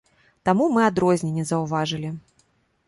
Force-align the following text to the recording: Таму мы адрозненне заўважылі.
Таму 0.49 0.69
мы 0.77 0.81
адрозненне 0.85 1.47
заўважылі. 1.53 2.09